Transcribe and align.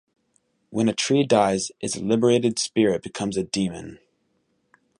When 0.71 0.89
a 0.89 0.95
tree 0.95 1.23
dies, 1.27 1.71
its 1.79 1.95
liberated 1.95 2.57
spirit 2.57 3.03
becomes 3.03 3.37
a 3.37 3.43
demon. 3.43 3.99